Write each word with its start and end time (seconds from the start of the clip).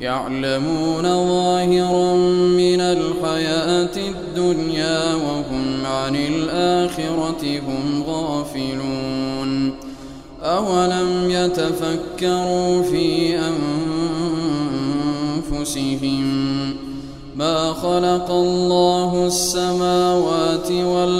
يعلمون 0.00 1.02
ظاهرا 1.02 2.14
من 2.56 2.80
الحياة 2.80 3.96
الدنيا 3.96 5.14
وهم 5.14 5.86
عن 5.86 6.16
الآخرة 6.16 7.60
هم 7.60 8.04
غافلون 8.06 9.72
أولم 10.42 11.30
يتفكروا 11.30 12.82
في 12.82 13.38
أنفسهم 15.50 16.40
ما 17.36 17.72
خلق 17.72 18.30
الله 18.30 19.26
السماوات 19.26 20.70
والأرض 20.70 21.19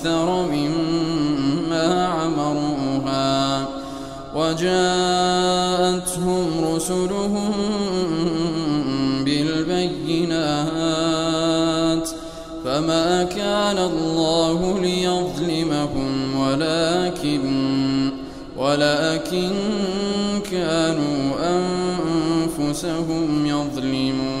أكثر 0.00 0.46
مما 0.52 2.06
عمروها 2.06 3.68
وجاءتهم 4.36 5.54
رسلهم 6.74 7.52
بالبينات 9.24 10.48
فما 12.64 13.24
كان 13.24 13.78
الله 13.78 14.80
ليظلمهم 14.80 16.40
ولكن 16.40 17.40
ولكن 18.58 19.50
كانوا 20.50 21.34
أنفسهم 22.58 23.46
يظلمون. 23.46 24.40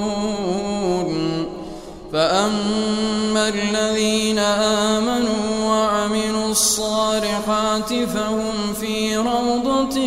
فأما 2.13 3.49
الذين 3.49 4.39
آمنوا 4.39 5.65
وعملوا 5.65 6.51
الصالحات 6.51 7.95
فهم 7.95 8.75
في 8.81 9.17
روضة 9.17 9.99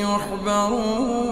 يحبرون. 0.00 1.26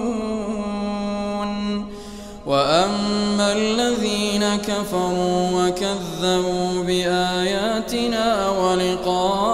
وأما 2.47 3.53
الذين 3.53 4.45
كفروا 4.57 5.51
وكذبوا 5.53 6.83
بآياتنا 6.83 8.51
ولقاء 8.51 9.54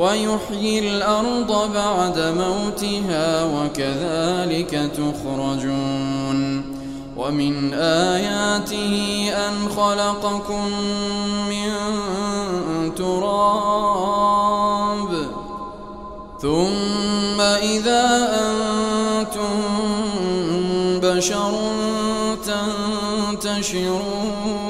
ويحيي 0.00 0.78
الأرض 0.78 1.50
بعد 1.74 2.18
موتها 2.18 3.44
وكذلك 3.44 4.72
تخرجون. 4.96 6.40
ومن 7.16 7.74
آياته 7.74 8.94
أن 9.48 9.54
خلقكم 9.76 10.66
من 11.50 11.70
تراب. 12.96 13.92
ثم 16.42 17.40
إذا 17.40 18.04
أنتم 18.40 19.56
بشر 21.02 21.52
تنتشرون. 23.42 24.69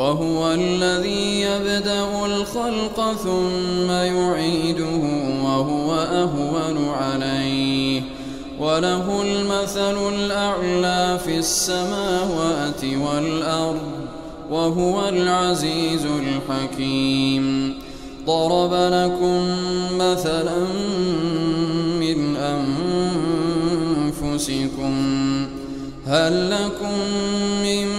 وهو 0.00 0.52
الذي 0.52 1.40
يبدأ 1.40 2.26
الخلق 2.26 3.12
ثم 3.24 3.90
يعيده 3.90 5.00
وهو 5.44 5.94
أهون 5.94 6.88
عليه. 6.88 8.02
وله 8.60 9.22
المثل 9.22 10.14
الأعلى 10.14 11.18
في 11.24 11.38
السماوات 11.38 12.84
والأرض 12.84 13.80
وهو 14.50 15.08
العزيز 15.08 16.06
الحكيم. 16.06 17.74
ضرب 18.26 18.72
لكم 18.72 19.48
مثلا 19.98 20.58
من 22.00 22.36
أنفسكم. 24.16 24.94
هل 26.06 26.50
لكم 26.50 26.98
مما 27.64 27.89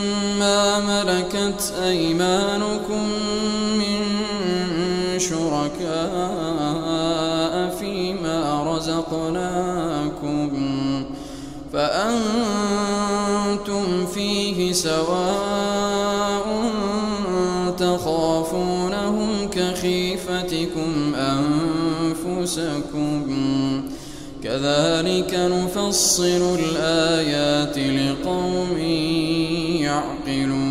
ملكت 1.11 1.73
أيمانكم 1.83 3.03
من 3.77 3.99
شركاء 5.19 5.91
فيما 7.79 8.63
رزقناكم 8.75 10.49
فأنتم 11.73 12.65
فيه 14.13 14.73
سواء 14.73 16.45
تخافونهم 17.77 19.49
كخيفتكم 19.51 21.15
أنفسكم 22.35 23.11
كذلك 24.43 25.33
نفصل 25.33 26.57
الآيات 26.59 27.77
لقوم 27.77 28.77
يعقلون 29.81 30.70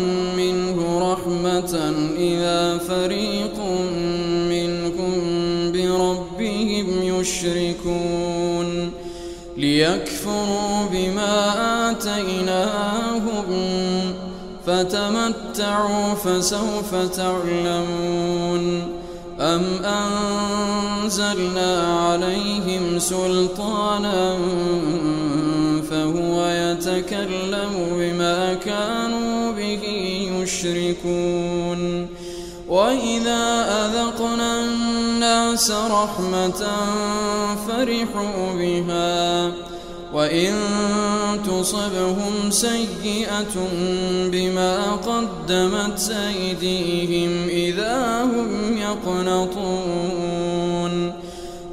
إذا 2.17 2.77
فريق 2.77 3.59
منهم 4.49 5.21
بربهم 5.71 6.87
يشركون 7.03 8.91
ليكفروا 9.57 10.85
بما 10.91 11.91
آتيناهم 11.91 13.45
فتمتعوا 14.67 16.13
فسوف 16.13 16.95
تعلمون 17.15 18.81
أم 19.39 19.63
أنزلنا 21.03 21.97
عليهم 22.07 22.99
سلطانا 22.99 24.37
يشركون. 30.51 32.07
وإذا 32.69 33.65
أذقنا 33.85 34.63
الناس 34.63 35.71
رحمة 35.71 36.65
فرحوا 37.67 38.53
بها. 38.53 39.51
وإن 40.13 40.53
تصبهم 41.47 42.49
سيئة 42.49 43.69
بما 44.31 44.91
قدمت 44.91 46.11
أيديهم 46.27 47.47
إذا 47.49 48.23
هم 48.23 48.77
يقنطون. 48.77 50.11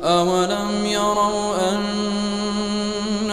أولم 0.03 0.87
يروا 0.87 1.73
أن 1.73 1.83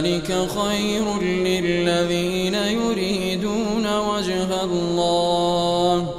ذلك 0.00 0.48
خير 0.48 1.20
للذين 1.22 2.54
يريدون 2.54 3.86
وجه 3.96 4.64
الله 4.64 6.14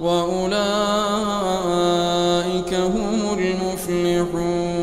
وأولئك 0.00 0.54
هم 2.74 3.38
المفلحون 3.38 4.74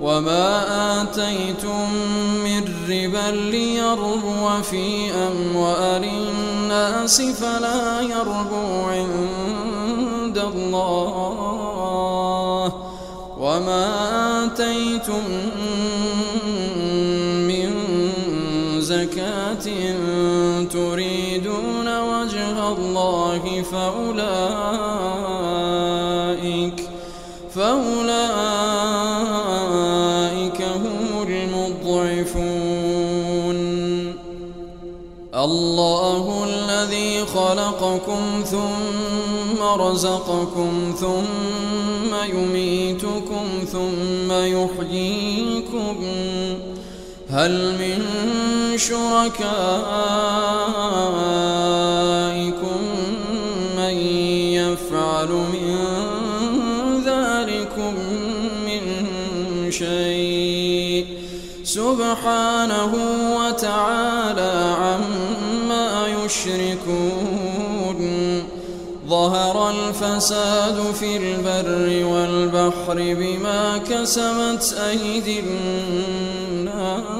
وما 0.00 1.02
آتيتم 1.02 1.92
من 2.44 2.62
ربا 2.88 3.30
ليربو 3.30 4.62
في 4.62 5.10
أموال 5.12 6.04
الناس 6.04 7.22
فلا 7.22 8.00
يربو 8.00 8.88
عند 8.88 10.38
الله 10.38 11.70
وما 13.40 14.44
آتيتم 14.44 15.22
زكاة 19.00 19.66
تريدون 20.64 21.88
وجه 22.00 22.68
الله 22.68 23.42
فأولئك 23.72 24.28
فأولئك 27.54 28.20
هم 30.62 31.26
المضعفون. 31.28 32.60
الله 35.34 36.24
الذي 36.44 37.26
خلقكم 37.26 38.22
ثم 38.44 39.62
رزقكم 39.62 40.94
ثم 41.00 42.14
يميتكم 42.34 43.46
ثم 43.72 44.32
يحييكم. 44.32 45.96
هل 47.30 47.52
من 47.52 48.02
شركائكم 48.78 49.40
من 53.76 53.94
يفعل 54.58 55.28
من 55.28 55.76
ذلكم 57.04 57.94
من 58.66 58.82
شيء. 59.70 61.06
سبحانه 61.64 62.92
وتعالى 63.36 64.54
عما 64.80 65.88
يشركون. 66.24 68.00
ظهر 69.08 69.70
الفساد 69.70 70.78
في 71.00 71.16
البر 71.16 71.88
والبحر 72.06 72.96
بما 72.96 73.78
كسبت 73.78 74.64
أيدي 74.90 75.40
الناس. 75.40 77.19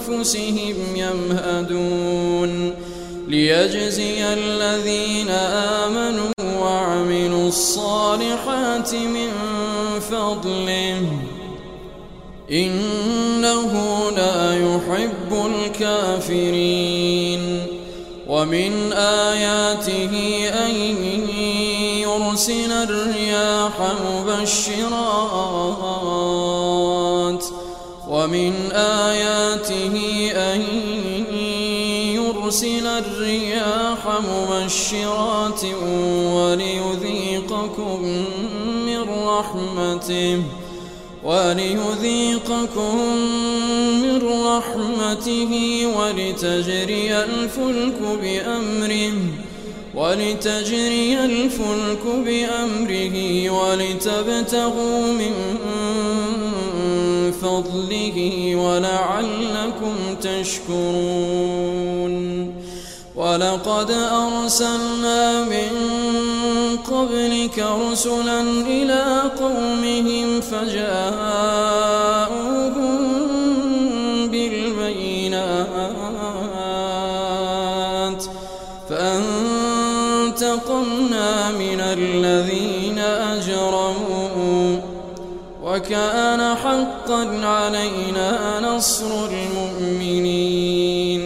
فلأنفسهم 0.00 0.76
يمهدون 0.96 2.74
ليجزي 3.28 4.32
الذين 4.32 5.28
آمنوا 5.30 6.32
وعملوا 6.60 7.48
الصالحات 7.48 8.94
من 8.94 9.28
فضله. 10.10 11.02
إنه 12.52 13.72
لا 14.16 14.54
يحب 14.54 15.46
الكافرين. 15.46 17.40
ومن 18.28 18.92
آياته 18.92 20.10
أن 20.48 20.74
يرسل 22.00 22.72
الرياح 22.72 23.72
مبشرات 24.06 25.80
ومن 28.20 28.72
آياته 28.72 29.96
أن 30.36 30.62
يرسل 32.14 32.86
الرياح 32.86 33.98
مبشرات 34.06 35.60
وليذيقكم 36.34 38.02
من 38.86 39.00
رحمته 39.26 40.42
وليذيقكم 41.24 42.96
من 44.02 44.22
رحمته 44.46 45.82
ولتجري 45.96 47.16
الفلك 47.16 47.98
بأمره 48.22 49.12
ولتجري 49.94 51.18
الفلك 51.24 52.04
بأمره 52.06 53.50
ولتبتغوا 53.50 55.12
من 55.12 55.32
فضله 57.42 58.56
ولعلكم 58.56 59.96
تشكرون. 60.22 61.70
ولقد 63.16 63.90
أرسلنا 63.90 65.44
من 65.44 65.70
قبلك 66.90 67.58
رسلا 67.58 68.40
إلى 68.66 69.22
قومهم 69.40 70.40
فجاءوهم 70.40 71.79
كان 85.90 86.56
حقا 86.56 87.46
علينا 87.46 88.60
نصر 88.60 89.26
المؤمنين. 89.26 91.22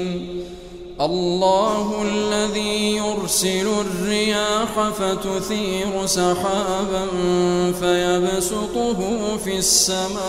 الله 1.00 2.02
الذي 2.02 2.96
يرسل 2.96 3.68
الرياح 3.80 4.88
فتثير 4.98 6.06
سحابا 6.06 7.06
فيبسطه 7.80 9.00
في 9.44 9.58
السماء 9.58 10.24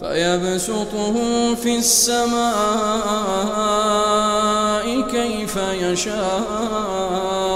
فيبسطه 0.00 1.14
في 1.54 1.78
السماء 1.78 2.46
كيف 5.00 5.56
يشاء. 5.56 7.55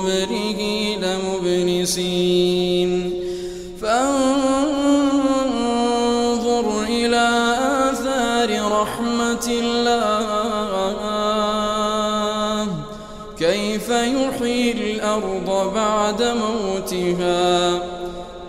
قبله 0.00 0.60
لمبلسين. 1.02 2.90
فانظر 3.82 4.22
إلى 6.88 7.28
آثار 7.90 8.50
رحمة 8.82 9.46
الله. 9.48 9.96
كيف 13.38 13.88
يحيي 13.88 14.72
الأرض 14.72 15.72
بعد 15.74 16.22
موتها. 16.22 17.72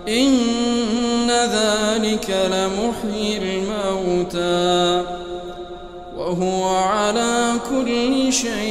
إن 0.08 1.32
ذلك 1.32 2.30
لمحيي 2.52 3.38
الموتى. 3.38 5.04
وهو 6.18 6.64
على 6.68 7.54
كل 7.70 8.34
شيء 8.34 8.71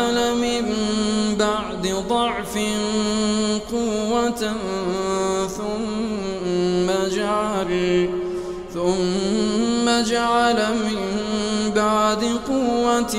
بعد 11.81 12.23
قوة 12.47 13.15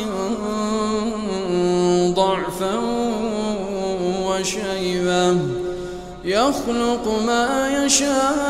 ضعفا 2.14 2.75
وشيبا 4.27 5.27
يخلق 6.25 7.05
ما 7.27 7.46
يشاء 7.85 8.42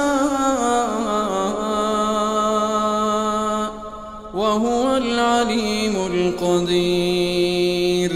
وهو 4.35 4.96
العليم 4.96 5.94
القدير. 6.12 8.12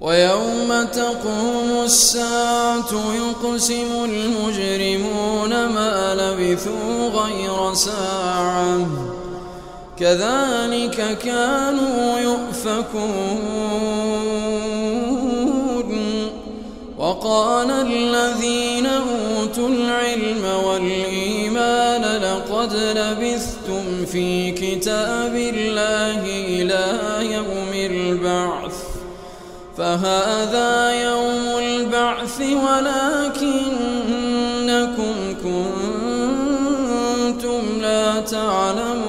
ويوم 0.00 0.86
تقوم 0.92 1.84
الساعة 1.84 2.90
يقسم 3.14 4.04
المجرمون 4.04 5.50
ما 5.50 6.14
لبثوا 6.14 7.08
غير 7.08 7.74
ساعة. 7.74 9.05
كذلك 9.98 11.18
كانوا 11.24 12.18
يؤفكون. 12.18 13.56
وقال 16.98 17.70
الذين 17.70 18.86
أوتوا 18.86 19.68
العلم 19.68 20.44
والإيمان 20.64 22.02
لقد 22.02 22.74
لبثتم 22.74 24.06
في 24.06 24.50
كتاب 24.50 25.36
الله 25.36 26.26
إلى 26.26 26.98
يوم 27.34 27.72
البعث. 27.74 28.74
فهذا 29.78 30.90
يوم 30.90 31.58
البعث 31.58 32.40
ولكنكم 32.40 33.54
كنتم 35.42 37.62
لا 37.80 38.20
تعلمون. 38.20 39.05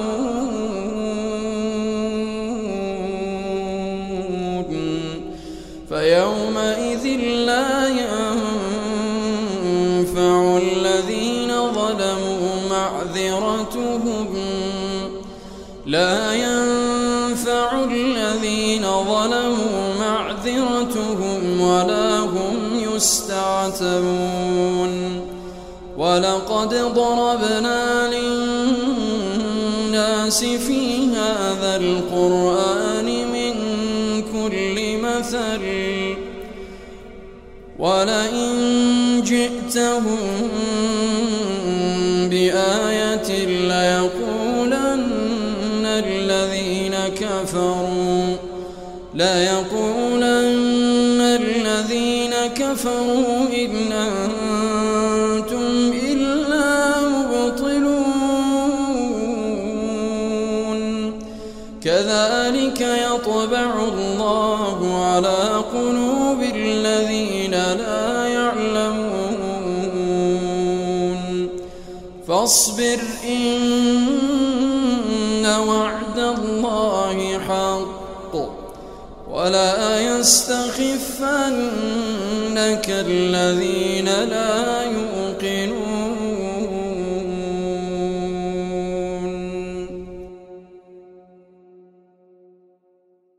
الذين 17.74 18.82
ظلموا 18.82 19.94
معذرتهم 20.00 21.60
ولا 21.60 22.18
هم 22.18 22.56
يستعتبون 22.94 24.38
ولقد 25.98 26.74
ضربنا 26.74 28.10
للناس 28.88 30.44
في 30.44 31.06
هذا 31.06 31.76
القرآن 31.76 33.04
من 33.32 33.54
كل 34.22 34.98
مثل 34.98 35.62
ولئن 37.78 39.22
جئتهم 39.24 40.48
ليقولن 49.18 51.20
الذين 51.20 52.34
كفروا 52.54 53.46
إن 53.64 53.92
أنتم 53.92 55.92
إلا 56.10 57.00
مبطلون. 57.08 57.98
كذلك 61.82 62.80
يطبع 62.80 63.70
الله 63.92 65.04
على 65.04 65.62
قلوب 65.72 66.40
الذين 66.54 67.50
لا 67.50 68.28
يعلمون. 68.28 69.38
فاصبر 72.28 72.98
يوقنون 82.98 83.77